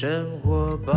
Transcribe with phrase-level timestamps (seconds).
[0.00, 0.94] 生活吧。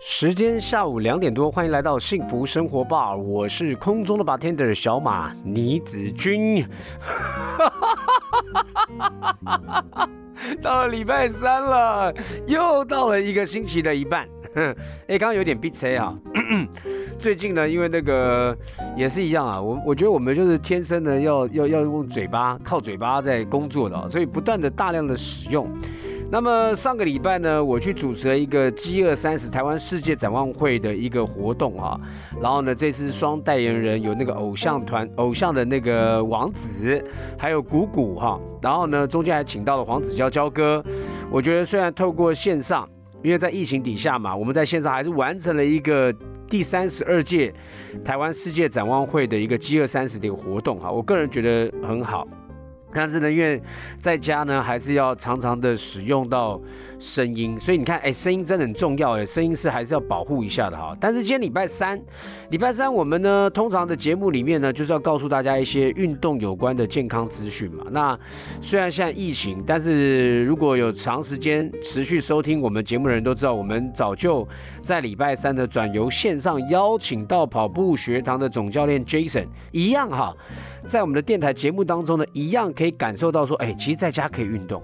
[0.00, 6.64] 时间下午两点多，欢迎来到幸福生活吧，我是空中的 bartender 小马倪子君。
[10.62, 12.14] 到了礼拜三了，
[12.46, 14.26] 又到了一个星期的一半。
[15.08, 16.16] 哎，刚刚有点逼车啊。
[17.18, 18.56] 最近呢，因为那个
[18.96, 25.68] 也是一样啊，我我觉得我们就是天生的要要要用嘴巴，靠嘴巴在工作的，所以不断的大量的使用。
[26.32, 32.00] 那么上个礼拜呢，我去主持了一个饥饿三十台湾世界展望会的一个活动啊，
[32.40, 37.04] 然后呢，这次双代言人有那个偶像团偶像的那个王子，
[37.36, 40.82] 还有谷谷哈，然后呢，中间还请到了黄子佼佼哥。
[41.30, 42.88] 我觉得虽然透过线上，
[43.22, 46.14] 因为在疫情底下嘛，我们在线上还是完成了一个
[46.48, 47.52] 第三十二届
[48.04, 52.26] 台湾世界展望会的一个饥饿三十的一个活动哈，我个人觉得很好。
[52.94, 53.60] 但是呢，因为
[53.98, 56.60] 在家呢，还是要常常的使用到
[56.98, 60.96] 声音，所以你看，哎，声音真的很重要，哎，声音是还是要保护一下的哈。
[61.00, 62.00] 但是今天礼拜三，
[62.50, 67.84] 礼拜三我们呢，通常的节目里面呢，就是要告诉大家一些运动有关的健康资讯嘛。
[67.90, 68.18] 那
[68.60, 74.46] 虽然现在疫情，但是如果有长时间持续收听我们节目的人都知道，我们早就
[74.82, 80.34] 在礼拜三的转由线上邀请到跑步学堂的总教练 Jason 一样哈。
[80.86, 84.82] 在我们的电台节目当中呢，一样可以感受到说，哎，其实在家可以运动，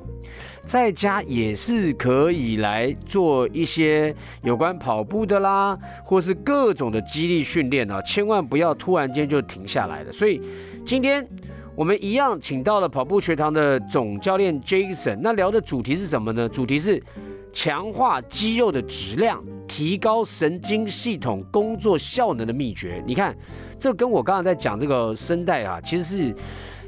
[0.67, 10.13] 在家也是可以来做一些有关跑步的啦，或是各种的激励训练啊，千万不要突然间就停下来了。
[10.13, 10.43] 所以
[10.85, 11.27] 今天
[11.75, 16.47] 我们一样请到了跑步学堂的总教练 Jason，那聊的主题是什么呢？
[16.47, 17.03] 主题是
[17.51, 19.43] 强化肌肉的质量。
[19.69, 23.37] 提高神经系统工作效能的秘诀，你看，
[23.77, 26.35] 这跟我刚刚在讲这个声带啊，其实是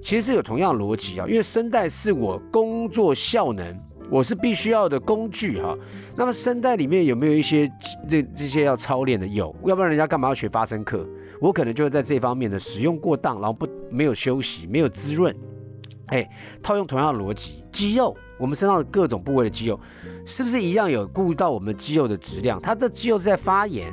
[0.08, 3.78] 其实是有同样逻辑啊，因为声带是我工作效能，
[4.10, 5.76] 我是必须要的工具哈。
[6.16, 7.70] 那么声带里面有没有一些
[8.08, 9.26] 这这些要操练的？
[9.26, 11.06] 有，要不然人家干嘛要学发声课？
[11.42, 15.36] 我可能就会在这方面的使用过当，然后不没有休息，没有滋润。
[16.06, 16.26] 哎，
[16.62, 18.16] 套用同样的逻辑，肌肉。
[18.38, 19.78] 我们身上的各种部位的肌肉，
[20.24, 22.58] 是不是一样有顾到我们肌肉的质量？
[22.62, 23.92] 它这肌肉是在发炎，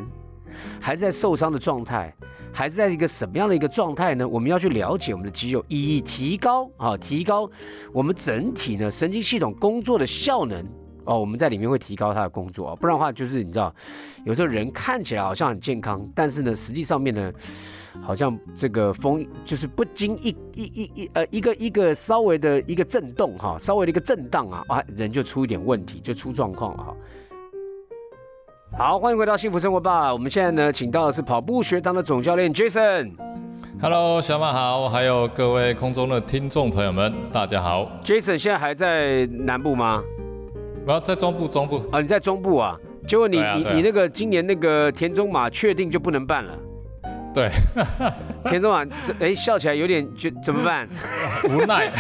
[0.80, 2.14] 还是在受伤的状态，
[2.52, 4.28] 还是在一个什么样的一个状态呢？
[4.28, 7.50] 我们要去了解我们的肌肉，以提高啊，提高
[7.92, 10.66] 我们整体呢神经系统工作的效能
[11.06, 11.20] 哦。
[11.20, 13.74] 我们在里面会提高它的工作，不然的话就是你知道，
[14.26, 17.32] 有时候人看起来好像很健康，但是呢，实际上面呢。
[18.02, 26.98] 好像这个风就是不经一一一一呃一个一个稍微的一个震动哈，稍微的一个震荡啊，啊人就出一点问题，就出状况了哈。
[28.78, 30.12] 好，欢迎回到幸福生活吧。
[30.12, 33.14] 我们现在呢，请到的是跑步学堂的总教练 Jason。
[33.82, 37.90] Hello，小马好，还有各位空中的听众朋友们，大家好。
[38.04, 40.04] Jason 现在还在南部吗？
[40.86, 42.78] 我要在中部，中部啊，你在中部啊？
[43.08, 46.54] 结果你你你那个今年那个田中马确定就不能办了。
[47.36, 47.52] 对，
[48.50, 50.88] 田中啊，这哎笑起来有点就怎么办？
[51.52, 51.92] 无奈。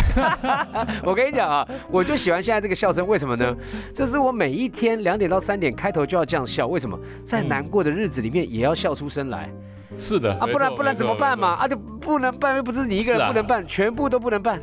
[1.03, 3.53] 我跟你讲啊，我就喜欢现在这个笑声，为什么呢？
[3.93, 6.97] 这是我每一天两点到三点开头就要这样笑，为什么？
[7.25, 9.51] 在难过的日子里面也要笑出声来。
[9.97, 11.49] 是的啊，不然不然怎么办嘛？
[11.55, 14.61] 啊，就不能办，又不是你一个人不能办，全部都不能办。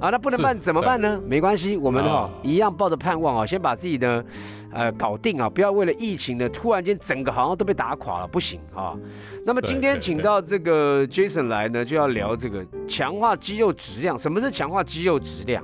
[0.00, 1.20] 啊，那不能办怎么办呢？
[1.26, 4.24] 没关系，我们哈一样抱着盼望啊，先把自己的
[4.72, 8.96] 呃搞定啊，不要为了疫情呢，突然间整个好像都被打垮了，不行啊。
[9.44, 14.16] 那么今天请到这个 Jason 来呢，就要聊这个强化肌肉质量。
[14.16, 15.62] 什么是强化肌肉质量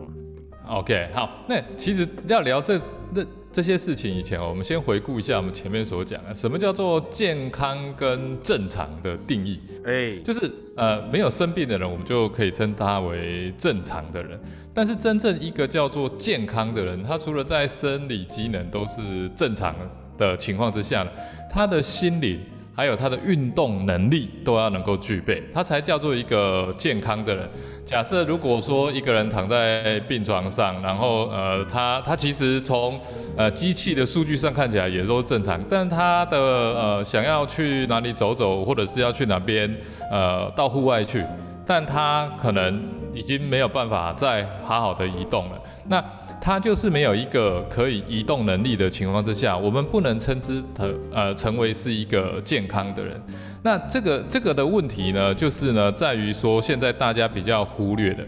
[0.69, 2.79] ？OK，好，那其实要聊这
[3.13, 3.23] 那。
[3.57, 9.59] 这些事情以前我们先回顾一下我们前面所讲的，什么叫做健康跟正常的定义？
[9.83, 14.39] 哎，就是呃没有生病的人，我们就可以称他为正常的人。
[14.75, 19.75] 但是真正一个叫做健康的人，他除了在生理机能都是正常
[20.19, 21.09] 的情况之下，
[21.51, 22.41] 他的心理。
[22.77, 27.49] 还有他的运动能力都要能够具备，他才叫做一个健康的人。
[27.87, 33.01] 假设如果说一个人躺在病床上，然后呃，他他其实从
[33.35, 39.75] 呃机器的数据上看起来也都正常，但他的呃想要去哪里走走，或者是要去哪边
[40.11, 41.25] 呃到户外去，
[41.65, 42.83] 但他可能
[43.15, 45.59] 已经没有办法再好好的移动了。
[45.89, 46.05] 那
[46.47, 53.21] 他就是没有一个可以移动能力的情况之下，我们不能称之他呃成为是一个健康的人。
[53.65, 58.25] 那这个这个的问题呢，就是呢在于说现在大家比较忽略的，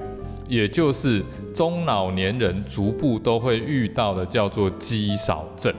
[0.49, 1.25] 也就是
[1.55, 5.73] 中老年人逐步都会遇到的叫做肌少症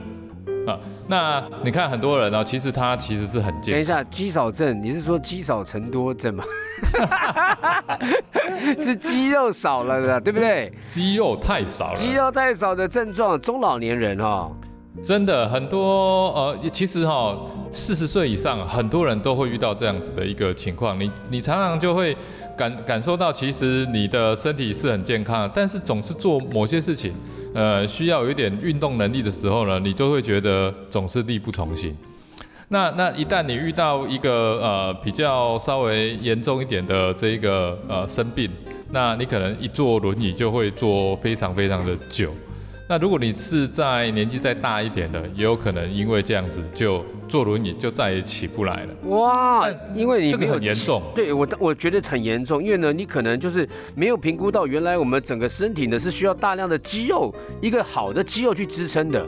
[0.66, 0.80] 啊。
[1.06, 3.74] 那你看很多人呢，其实他其实是很健。
[3.74, 6.42] 等一下，肌少症，你是说积少成多症吗？
[8.78, 10.72] 是肌肉少了的，对不对？
[10.88, 14.52] 肌肉太少了，肌肉太少的症状，中老年人哦。
[15.02, 17.36] 真的很多，呃，其实哈，
[17.70, 20.98] 四十岁以上很多人都会遇到这样子的一个情况。
[20.98, 22.14] 你你常常就会
[22.56, 27.14] 感感受到，其实你的身体是很健康，但是总是做某些事情，
[27.54, 31.96] 呃，需要有一点运动能力的时候呢，你就会觉得总是力不从心。
[32.72, 38.48] 那那一旦你遇到一个呃比较稍微严重一点的这一个呃生病，
[38.92, 42.32] 那你可能一坐轮椅就会坐非常非常的久。
[42.88, 48.94] 那如果你是在年纪再大一点的，也有可能因为这样子就坐轮椅就再也起不来了。
[49.08, 51.02] 哇，因为你这个很严重。
[51.12, 59.26] 对我，我觉得很严重，因为呢，你可能就是没有评估到原来我们整个身体呢是需要大量的肌肉，一个好的肌肉去支撑的。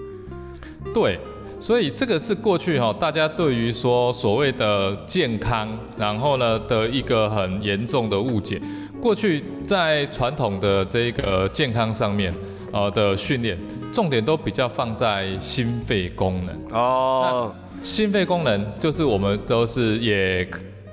[0.95, 1.19] 对，
[1.63, 8.61] 所以这个是过去哈大家对于说所谓的健康，然后呢的一个很严重的误解。
[9.01, 12.35] 过去在传统的这个健康上面。
[12.73, 13.59] 呃的训练
[13.93, 20.49] 重点都比较放在心肺功能哦，心肺功能就是我们都是也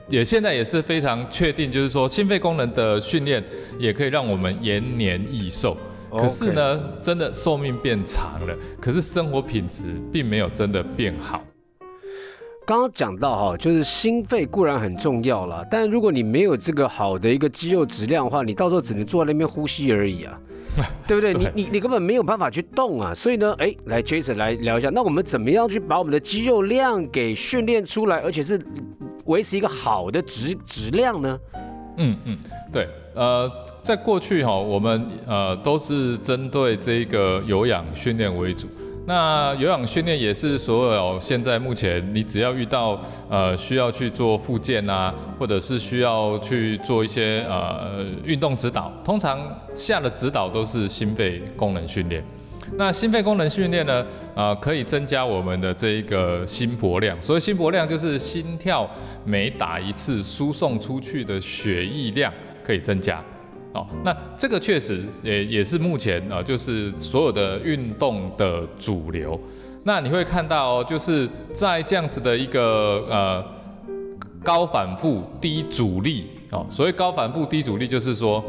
[0.09, 3.41] 也现在也是非常确定，就是说心肺功能的训练
[3.79, 5.77] 也可以让我们延年益寿。
[6.11, 11.43] 可是呢，真的寿命变长了，可是生活品质并没有真的变好。
[12.65, 20.39] 刚刚讲到哈，就是心肺固然很重要了，但如果你没有这个好的一个肌肉质量的话，你到时候只能坐在那边呼吸而已啊。
[21.07, 21.33] 对不对？
[21.33, 23.11] 你你你根本没有办法去动啊！
[23.11, 28.57] 所以呢，哎，来 Jason 来聊一下，那我们怎么样去把我们的肌肉量给训练出来，而且是
[29.25, 31.39] 维持一个好的质质量呢？
[31.97, 32.37] 嗯嗯，
[32.71, 33.51] 对，呃，
[33.89, 38.67] 在过去哈，我们呃都是针对这个有氧训练为主。
[39.07, 49.39] 那有氧训练也是所有现在目前你只要遇到呃需要去做复健啊，或者是需要去做一些呃运动指导，通常
[49.73, 52.23] 下的指导都是心肺功能训练。
[52.75, 54.05] 那心肺功能训练呢，
[54.35, 58.87] 呃可以增加我们的这一个心搏量，所以心搏量就是心跳
[59.25, 62.31] 每打一次输送出去的血液量
[62.63, 63.19] 可以增加。
[63.73, 69.39] 哦，那这个确实也也是目前啊，就是所有的运动的主流。
[69.83, 73.45] 那你会看到哦，就是在这样子的一个呃
[74.43, 78.43] 高反复低阻力哦，所谓高反复低阻力，就是说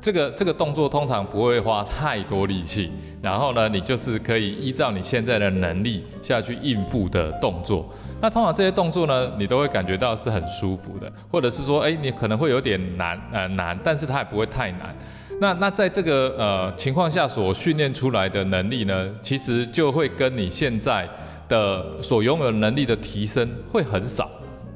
[0.00, 2.90] 这个这个动作通常不会花太多力气，
[3.22, 7.88] 然后呢，你就是可以依照你现在的能力下去应付的动作。
[8.18, 14.96] 那通常这些动作呢，你都会感觉到是很舒服的，或者是说，哎，你可能会有点难，呃，难，但是它也不会太难。
[15.38, 21.06] 那那在这个呃情况下所训练出来的能力呢，其实就会跟你现在
[21.46, 24.30] 的所拥有能力的提升会很少，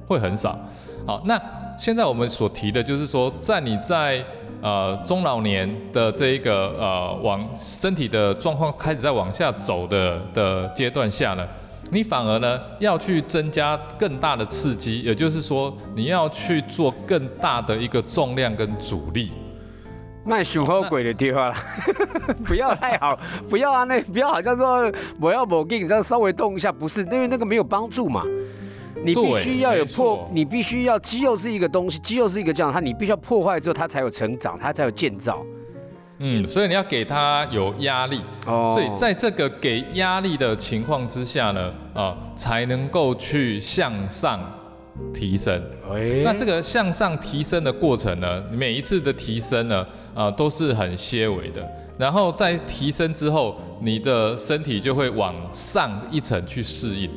[0.06, 0.58] 会很少。
[1.06, 1.40] 好，那
[1.78, 4.22] 现在我们所提的就是说，在你在
[4.60, 11.48] 呃中老年的这一个呃往身体的状况开始在往下走的的阶段下呢。
[11.90, 19.32] 你反而呢要去增加更大的刺激，也就是说你要去做更大的一个重量跟阻力。
[20.24, 21.56] 卖熊好鬼的地方了，
[22.44, 28.22] 不要太好，不要啊，那不要好像说我要某劲，你样稍微动一下，不是，因为那个没有帮助嘛。
[29.02, 35.42] 你必须要有破，你必须要肌肉是一个东西，肌肉是一个这样，它你必须要破坏之后，它才有成长，它才有建造。
[36.22, 44.38] 嗯，所以你要给他有压力，所以在这个给压力的情况之下呢，啊，才能够去向上
[45.14, 45.58] 提升。
[46.22, 51.66] 那这个向上提升的过程呢，每一次的提升呢，啊，都是很些微的。
[51.96, 57.10] 然后在提升之后，你的身体就会往上一层去适应。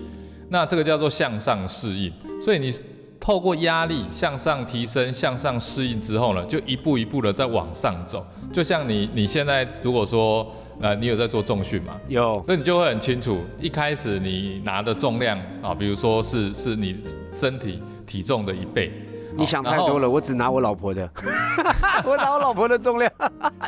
[0.47, 2.09] 那这个叫做向上适应。
[2.41, 2.73] 所以你。
[3.23, 8.25] 透过压力向上提升、向上适应之后呢，就一步一步的在往上走。
[8.51, 10.45] 就像你你现在如果说
[10.81, 11.93] 呃你有在做重训嘛？
[12.09, 16.97] 有，所以你就会很清楚，一开始你拿的重量啊，比如说是是你
[17.31, 18.91] 身体体重的一倍。
[19.37, 21.09] 你想太多了，我只拿我老婆的，
[22.03, 23.09] 我拿我老婆的重量。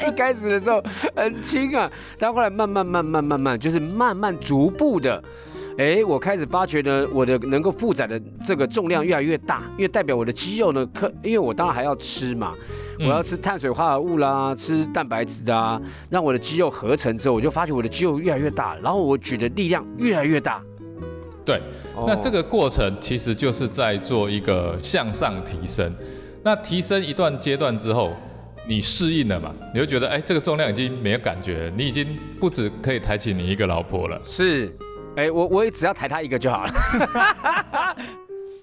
[0.05, 0.83] 一开始的时候
[1.15, 5.23] 很轻啊，但后来慢慢慢慢慢慢，就是慢慢逐步的。
[5.77, 12.53] 哎，我开始发觉呢，我的能够负载的这个重量越来越大，因为代表我的肌肉呢，可因为我当然还要吃嘛，
[12.99, 20.61] 我要吃碳水化合物啦，吃蛋白质啊，让我的肌肉合成之后，我就发觉我的肌肉越来越大，然后我举的力量越来越大。
[21.43, 21.61] 对，
[22.07, 25.93] 那这个过程其实就是在做一个向上提升。
[26.41, 28.13] 那提升一段阶段之后，
[28.65, 29.53] 你适应了嘛？
[29.73, 32.07] 你会觉得，哎，这个重量已经没有感觉，你已经
[32.39, 34.21] 不止可以抬起你一个老婆了。
[34.25, 34.73] 是。
[35.15, 37.95] 哎，我我也只要抬他一个就好了。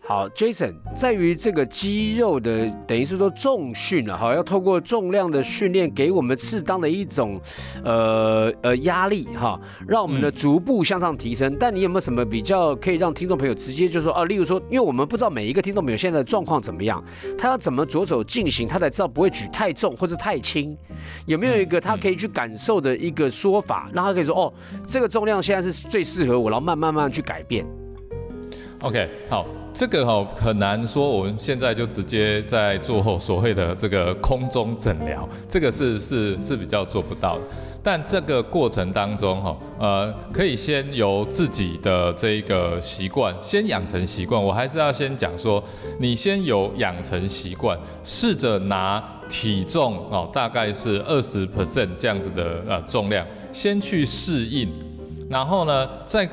[0.05, 7.41] 好，Jason，在于这个肌肉的，等于是说重训了哈，要透过重量的训练，给我们适当的一种，
[7.85, 11.57] 呃呃压力哈，让我们的逐步向上提升。
[11.59, 14.25] 但你有没有什么比较可以让听众朋友直接就说啊？
[14.25, 17.03] 例如说，因为我们不知道每一个听众朋友现在的状况怎么样，
[17.39, 20.77] 他要怎么着手进行，他才知道不会举太重或者太轻。
[21.27, 24.53] 有没有一个他可以去感受的一个说法，让他可以说哦，
[24.85, 27.65] 这个重量现在是最适合我，然后慢慢慢慢去改变。
[28.81, 29.47] OK，好。
[29.75, 37.43] 这个哈很难说，我们现在就直接在做所谓的这个空中诊疗，这个是是是比较做不到的。
[37.83, 44.41] 但这个过程当中哈，呃，可以先由自己的这个习惯先养成习惯。
[44.41, 45.63] 我还是要先讲说，
[45.99, 54.69] 你先有养成习惯，试着拿体重哦，大概是二十 percent 这样子的呃重量，先去适应，
[55.31, 56.29] 然后呢再。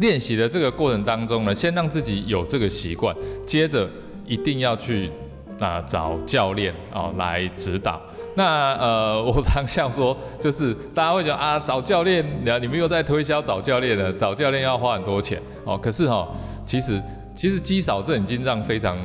[0.00, 3.14] 练习的这个过程当中呢，先让自己有这个习惯，
[3.44, 3.88] 接着
[4.24, 5.10] 一定要去
[5.58, 8.00] 啊找教练啊来指导。
[8.34, 12.24] 那呃， 我常想说，就是大家会讲啊找教练，
[12.60, 15.76] 你们又在推销找教练了，找教练要花很多钱哦。
[15.76, 16.28] 可是哈，
[16.64, 17.02] 其实
[17.34, 18.96] 其实肌少症已经让非常。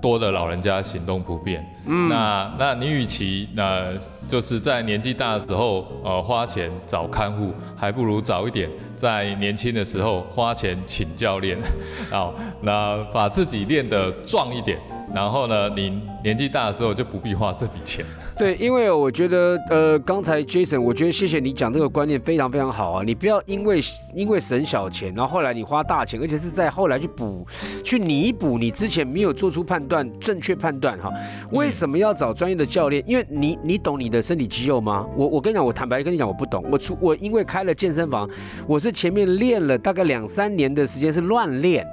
[0.00, 3.90] 多的老人家行动不便，嗯，那那你与其那
[4.28, 11.58] 就是在年纪大的时候，呃，花钱找看护，还不如早一点在年轻的时候花钱请教练，
[12.10, 14.78] 好，那把自己练得壮一点。
[15.14, 18.04] 然后呢，你年纪大的时候就不必花这笔钱。
[18.36, 23.02] 对，因为我觉得，呃，刚才 Jason，我觉得谢谢你讲这个观念非常非常好啊。
[23.04, 23.80] 你不要因为
[24.12, 27.46] 因为省小钱，然后后来你花大钱，而且是在后来去补、
[27.84, 31.12] 去弥补你之前没有做出判断、正确判断哈。
[31.52, 33.00] 为什么要找专业的教练？
[33.06, 35.06] 因为你你懂你的身体肌肉吗？
[35.14, 36.64] 我我跟你讲，我坦白跟你讲，我不懂。
[36.72, 38.28] 我出我因为开了健身房，
[38.66, 41.86] 我是前面练了大概两三年的时间是乱练。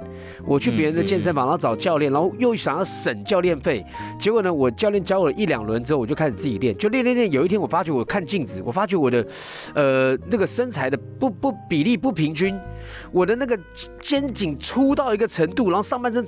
[0.46, 3.84] 我去别人的健身房，然后找教练，然后又想要省教练费，
[4.24, 7.30] 结果呢，我教练教我了一两轮之后，我就开始自己练，就练练练。
[7.30, 9.26] 有一天我发觉，我看镜子，我发觉我的，
[9.74, 12.58] 呃，那个身材的不不比例不平均，
[13.12, 13.54] 我的那个
[14.00, 16.24] 肩颈粗到一个程度，然后上半身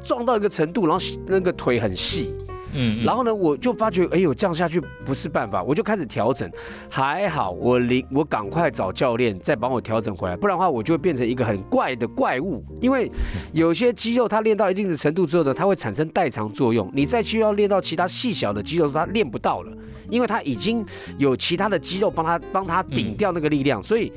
[0.00, 2.32] 壮到一个程度，然后那个腿很细。
[2.72, 6.50] 嗯，然后呢，我就发觉，哎呦，这样下去不是办法，我就开始调整。
[6.88, 12.64] 还好，我临我赶快找教练再帮我调整回来，不然的话，我就会变成一个很怪的怪物。
[12.80, 13.10] 因为
[13.52, 16.90] 有些肌肉它练到一定的程度之后呢，它会产生代偿作用。
[16.94, 19.72] 你再需要练到其他细小的肌肉，它练不到了，
[20.08, 20.84] 因为它已经
[21.18, 24.12] 有其他的肌肉帮它帮它顶掉那个力量，所以。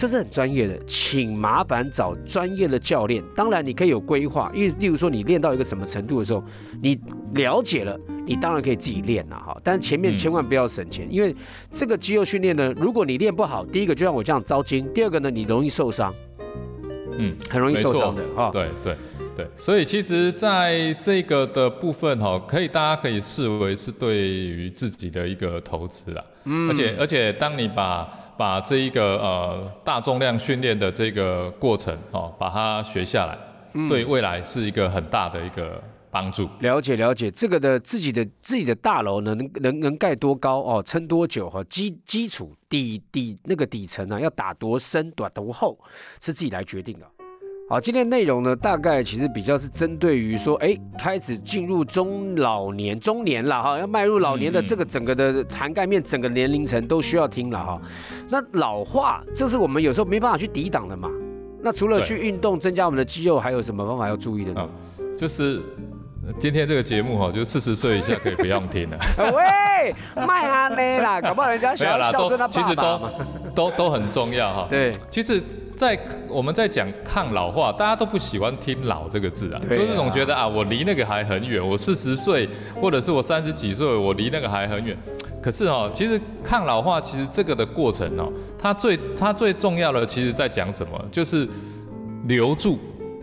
[0.00, 3.22] 这是很专业的，请麻烦找专业的教练。
[3.36, 6.42] 当然，你可以有规划，因为例如说你练到一个什么程度的时候，
[6.80, 6.98] 你
[7.34, 9.54] 了解了，你当然可以自己练了哈。
[9.62, 11.36] 但是前面千万不要省钱，因为
[11.70, 16.14] 这个肌肉训练呢，如果你练不好，第一个就像我这样糟筋，第二个呢，你容易受伤，
[17.18, 18.48] 嗯，很容易受伤的哈。
[18.50, 18.96] 对对
[19.36, 26.24] 对，所以其实在这个的部分哈，可以大家可以视为是对于自己的一个投资啦。
[26.44, 28.08] 嗯，而且而且当你把
[28.40, 33.36] 把这一个呃大重量训练的这个过程哦，把它学下来，
[33.86, 35.78] 对未来是一个很大的一个
[36.10, 36.48] 帮助。
[36.60, 45.78] 了解了解，这个的自己的自己的大楼能能能盖多高哦，撑多久哈，基基础底底那个底层呢要打多深、短多厚，
[46.18, 47.06] 是自己来决定的。
[47.70, 57.80] 好，今天内容呢，大概其实比较是针对于说，哎，开始进入中老年、中年了哈，要迈入老年的这个整个的涵盖面，整个年龄层都需要听了哈。
[58.28, 61.08] 那老化，这是我们有时候没办法去抵挡的嘛。
[61.62, 64.68] 那除了去运动增加我们的肌肉，还有什么方法要注意的呢？
[65.16, 65.62] 就是。
[66.38, 68.96] 今天这个节目哈，就四十岁以下可以不用听了。
[69.34, 69.92] 喂，
[70.24, 72.82] 卖阿内啦，搞不好人家想要孝顺他爸爸其实都
[73.54, 74.66] 都都很重要哈。
[74.70, 75.42] 对，其实，
[75.76, 81.66] 在我们在讲抗老化，大家都不喜欢听“老”这个字啊，就是总觉得啊，我离那个还很远。
[81.66, 82.48] 我四十岁，
[82.80, 84.96] 或者是我三十几岁，我离那个还很远。
[85.42, 91.02] 可是哦，其实抗老化，其实这个的过程哦，它最它最重要的，其实在讲什么？
[91.10, 91.48] 就是
[92.24, 92.78] 留住。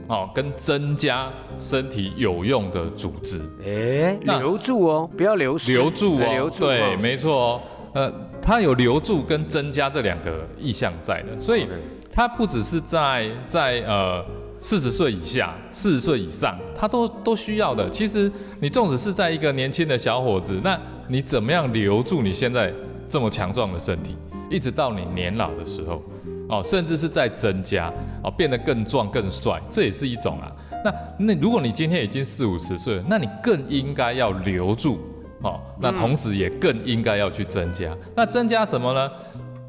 [0.09, 7.61] 哦，跟增加身体有用的组织，哎，留住哦，不要流失，留住哦，留住，对，没错哦，
[7.97, 11.67] 呃，它有留住跟增加这两个意向在的，所以
[12.11, 14.23] 它不只是在在呃
[14.59, 17.89] 四十岁以下、四十岁以上，它都都需要的。
[17.89, 22.71] 其实你纵使是在一个年轻的小伙子，那你怎么样留住你现在
[23.07, 24.15] 这么强壮的身体，
[24.47, 26.03] 一直到你年老的时候？
[26.49, 27.91] 哦，甚至是在增加，
[28.23, 30.51] 哦，变得更壮更帅，这也是一种啊。
[30.85, 34.99] 那那如果你今天已经四五十岁了，那你更应该要留住，
[35.41, 37.95] 哦，那同时也更应该要去增加。
[38.15, 39.11] 那增加什么呢？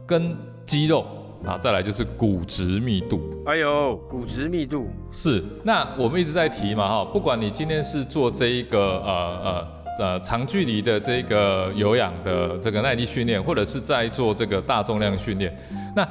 [0.07, 0.35] 跟
[0.65, 1.07] 肌肉
[1.45, 3.21] 啊，再来就是骨质密度。
[3.45, 5.45] 哎呦，骨质密度是。
[5.63, 15.55] 那我们一直在提嘛哈，不管你今天是做这一个呃呃呃长距离的这个有氧的这个耐力训练，或者是在做这个大重量训练，
[15.95, 16.09] 那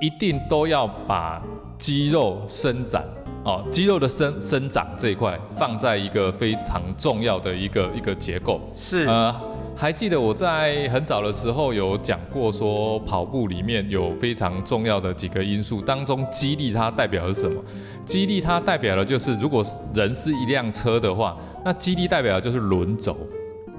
[0.00, 1.42] 一定都要把
[1.78, 3.04] 肌肉伸展。
[3.46, 9.32] 哦，肌肉的生生长这一块放在一个非常重要的一个一个结构是呃，
[9.76, 17.62] 还记得我在很早的时候有讲过，说跑步里面有非常重要的几个因素，当中肌力它代表的是什么？
[18.04, 23.16] 肌力它代表的就是如果人是一辆车的话，那肌力代表的就是轮轴。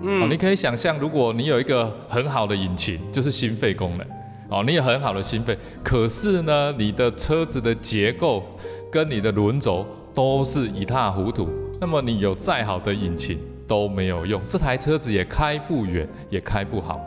[0.01, 4.07] 嗯，你可以想象，如果你有一个很好的引擎，就是心肺功能。
[4.49, 8.43] 哦，你有很好的心肺，可是呢，你的车子的结构。
[8.89, 11.49] 跟你的轮轴都是一塌糊涂，
[11.79, 13.37] 那么你有再好的引擎
[13.67, 16.97] 都没有用，这台车子也开不远，也开不好。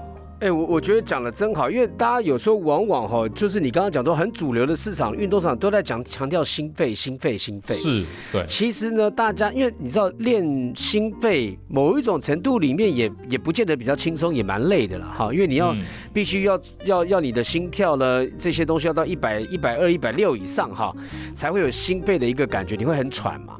[0.40, 7.74] 哎，我我觉得讲的真好，因为大家有时候往往哈，就是你刚刚讲到很主流的市场，运动场都在讲强调心肺、心肺、心肺。
[7.76, 8.42] 是，对。
[8.46, 10.42] 其实呢，大家因为你知道练
[10.74, 15.76] 心肺某一种程度里面也也不见得比较轻松，也蛮累的了哈，因为你要
[16.10, 20.90] 必须要要要你的心跳呢这些东西要到一百一百二、一百六以上哈，
[21.34, 23.58] 才会有心肺的一个感觉，你会很喘嘛。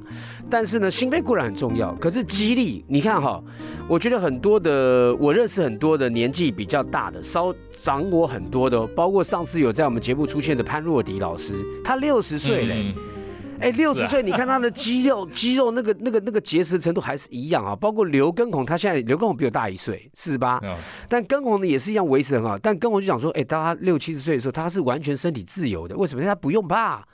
[0.51, 3.43] 但是呢，心肺固然很重要，可是肌力，你看哈，
[3.89, 11.55] 我觉得很多的，我认识很多的年纪比较大的，稍长我很多的，包括上次有在我们节目出现的潘若迪老师，
[11.85, 12.95] 他六十岁嘞，
[13.61, 17.77] 哎，六十岁，你看他的肌肉，肌肉那个那个那个结实程度还是一样啊。
[17.77, 20.61] 包括刘根红，他现在刘根红比我大一岁，四十八，
[21.09, 22.59] 但根红呢也是一样维持很好。
[22.59, 26.25] 但根红就讲说，哎，当他六七十岁的时候，他是完全身体自由的，为什么？
[26.25, 27.07] 他不用怕。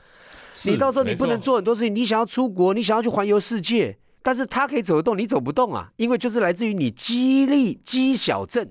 [0.64, 8.66] 你到时候你不能做很多事情，你想要出国，你想要去环游世界，但是他可以走得动，你走不动啊，因为就是来自于你肌力肌小症。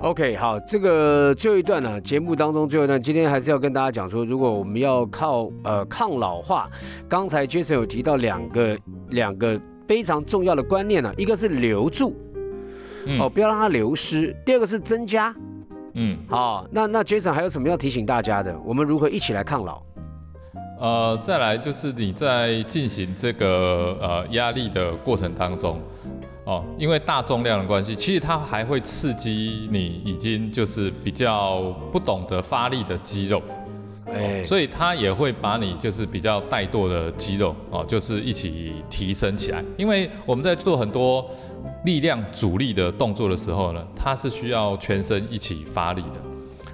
[0.00, 6.66] OK，好，这个最后一段呢，节目当中最后一段，今天还是要跟大家讲说，如果我们要靠呃抗老化，
[7.06, 8.78] 刚才 Jason 有提到两个
[9.10, 12.16] 两个非常重要的观念呢，一个是留住，
[13.20, 15.34] 哦，不要让它流失；第二个是增加，
[15.92, 18.58] 嗯，好，那那 Jason 还有什么要提醒大家的？
[18.64, 19.82] 我们如何一起来抗老？
[20.82, 25.80] 呃，再来就是你在进行这个呃压力的过程当中，
[26.44, 33.40] 哦，因为大重量的关系，其实它还会刺激你已经就是比较不懂得发力的肌肉，
[34.12, 39.62] 哎，所以它也会把你就是比较怠惰的肌肉哦，就是一起提升起来。
[39.76, 41.24] 因为我们在做很多
[41.84, 46.31] 力量阻力的动作的时候呢，它是需要全身一起发力的。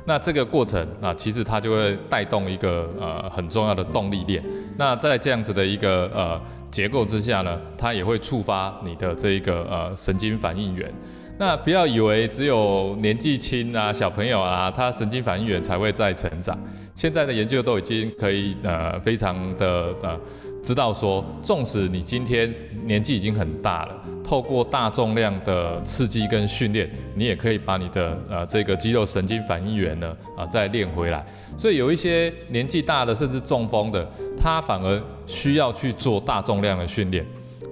[0.09, 4.43] 那这个过程啊，其实它就会带动一个呃很重要的动力链。
[4.79, 6.41] 那在这样子的一个呃
[6.71, 10.91] 结构之下呢，它也会触发你的这一个呃神经反应元。
[11.37, 16.59] 那不要以为只有年纪轻啊小朋友啊，他神经反应元才会在成长。
[16.95, 20.19] 现在的研究都已经可以呃非常的呃。
[20.63, 22.53] 知道说，纵使你今天
[22.85, 23.95] 年纪已经很大了，
[24.25, 31.25] 透过大重量的刺激跟训练，你也可以把你的呃这个肌肉神经反应元呢啊再练回来。
[31.57, 37.25] 所以有一些年纪大的甚至中风的，他反而需要去做大重量的训练。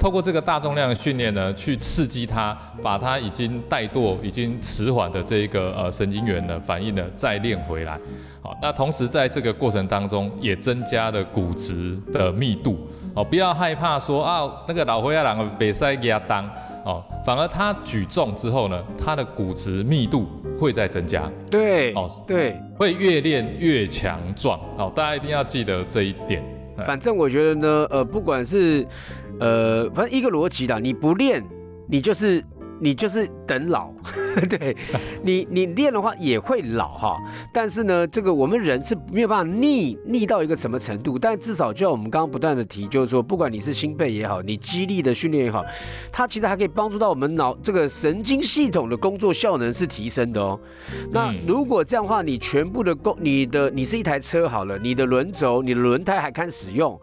[0.07, 7.99] 透过这个大重量的训练呢，去刺激它，把它已经怠惰、已经迟缓的这一个呃神经元的反应呢再练回来。
[8.41, 12.87] 好，那同时在这个过程当中，也增加了骨质的密度。
[13.17, 16.49] 哦，不要害怕说啊，那个老灰亚狼比赛给他当
[16.85, 21.29] 哦，反而他举重之后呢，他的骨质密度会再增加。
[21.51, 24.57] 对，哦，对，会越练越强壮。
[24.77, 26.41] 好，大家一定要记得这一点。
[26.87, 28.87] 反正我觉得呢，呃，不管是，
[29.39, 31.45] 呃，反正一个逻辑的，你不练，
[31.89, 32.43] 你就是
[32.81, 33.91] 你就是等老。
[34.51, 34.77] 对
[35.23, 37.17] 你，你练的话也会老哈，
[37.53, 45.65] 但是呢，这个我们人是没有办法逆逆到一个什么程度，但至少就像我们刚刚不断的提，就是说，不管你是心肺也好，你肌力的训练也好，
[46.13, 50.61] 它其实还可以帮助到我们脑这个神经系统的工作效能是提升的哦。
[51.11, 57.01] 那如果这样的话，你全部的工，你的你是一台车好了，你的轮轴、你的轮胎还堪使用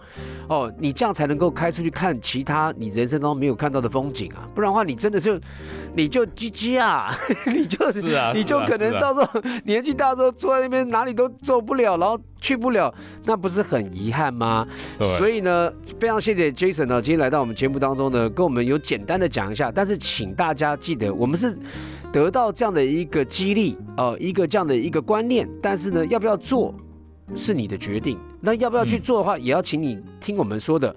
[0.47, 5.39] 哦，你这样才能够开出去看其他你人生当中没有看到的风景啊，不然的话，你真的就
[5.95, 7.15] 你就叽叽啊。
[7.47, 8.01] 你就是，
[8.33, 12.93] 你就可能到时候年纪大之后坐在那边哪里都做不了，然后去不了，
[13.25, 14.67] 那不是很遗憾吗？
[15.17, 19.71] 所以呢，非常谢谢 Jason 呢，今天来到我们节目当中呢，跟我们有简单的讲一下。
[19.71, 21.57] 但是请大家记得，我们是
[22.11, 25.47] 得到这样的一个激励，呃，一个这样的一个观念。
[25.61, 26.73] 但是呢，要不要做
[27.35, 28.19] 是你的决定。
[28.41, 30.93] 那要不要去做的话，也要请你听我们说的。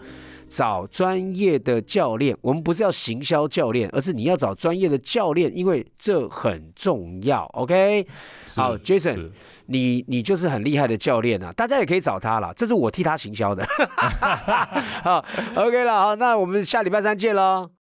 [0.48, 2.36] 找专业的教练。
[2.40, 7.44] 我们不是要行销教练，而是你要找专业的教练，因为这很重要。
[7.54, 8.06] OK，
[8.54, 9.30] 好，Jason，
[9.66, 13.66] 你你就是很厉害的教练啊，大家也可以找他了，这是我替他行销的。
[15.04, 17.75] 好，OK 了，好，那我们下礼拜三见喽。